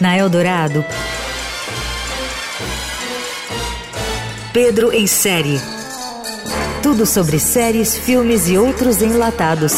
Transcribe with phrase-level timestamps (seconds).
[0.00, 0.84] Na Eldorado,
[4.52, 5.60] Pedro em série.
[6.82, 9.74] Tudo sobre séries, filmes e outros enlatados.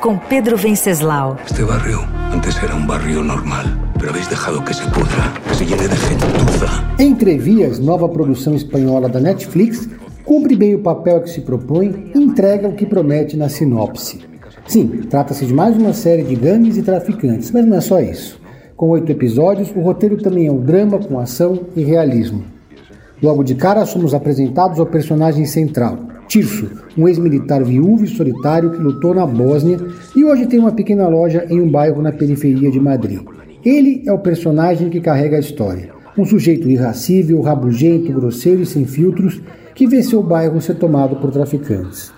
[0.00, 1.36] Com Pedro Venceslau.
[1.44, 2.00] Este barrio
[2.32, 3.64] antes era um barrio normal,
[3.98, 6.68] pero habéis dejado que se pudra, que se llene de gentuza.
[6.98, 9.88] Entrevias, nova produção espanhola da Netflix,
[10.28, 14.20] cumpre bem o papel que se propõe e entrega o que promete na sinopse.
[14.66, 18.38] Sim, trata-se de mais uma série de gangues e traficantes, mas não é só isso.
[18.76, 22.44] Com oito episódios, o roteiro também é um drama com ação e realismo.
[23.22, 28.82] Logo de cara, somos apresentados ao personagem central, Tirso, um ex-militar viúvo e solitário que
[28.82, 29.78] lutou na Bósnia
[30.14, 33.22] e hoje tem uma pequena loja em um bairro na periferia de Madrid.
[33.64, 35.97] Ele é o personagem que carrega a história.
[36.18, 39.40] Um sujeito irracível, rabugento, grosseiro e sem filtros
[39.72, 42.12] que vê seu bairro ser tomado por traficantes.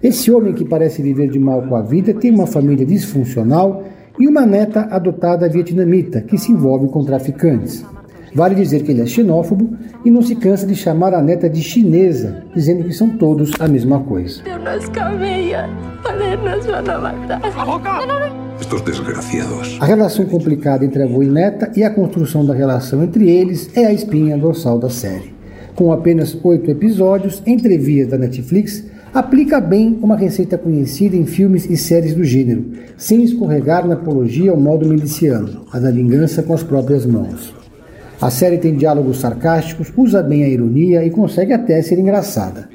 [0.00, 3.82] Esse homem que parece viver de mal com a vida tem uma família disfuncional
[4.16, 7.84] e uma neta adotada vietnamita que se envolve com traficantes.
[8.32, 11.62] Vale dizer que ele é xenófobo e não se cansa de chamar a neta de
[11.62, 14.40] chinesa, dizendo que são todos a mesma coisa.
[18.66, 19.78] Desgraciados.
[19.80, 23.86] A relação complicada entre avô e neta e a construção da relação entre eles é
[23.86, 25.34] a espinha dorsal da série.
[25.74, 31.76] Com apenas oito episódios, Entrevias da Netflix aplica bem uma receita conhecida em filmes e
[31.76, 32.64] séries do gênero,
[32.96, 37.54] sem escorregar na apologia ao modo miliciano, a da vingança com as próprias mãos.
[38.20, 42.68] A série tem diálogos sarcásticos, usa bem a ironia e consegue até ser engraçada.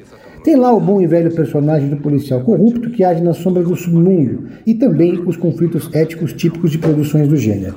[0.44, 3.76] Tem lá o bom e velho personagem do policial corrupto que age nas sombras do
[3.76, 7.74] submundo e também os conflitos éticos típicos de produções do gênero.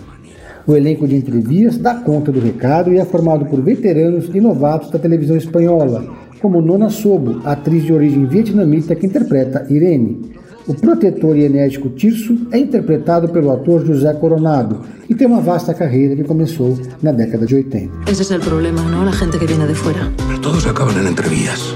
[0.67, 4.91] O elenco de entrevistas dá conta do recado e é formado por veteranos e novatos
[4.91, 6.05] da televisão espanhola,
[6.39, 10.31] como Nona Sobo, atriz de origem vietnamita que interpreta Irene.
[10.67, 15.73] O protetor e enérgico Tirso é interpretado pelo ator José Coronado e tem uma vasta
[15.73, 18.09] carreira que começou na década de 80.
[18.09, 19.03] Ese es el problema, ¿no?
[19.03, 20.11] La gente que viene de fuera.
[20.27, 21.75] Pero todos acaban en entrevías.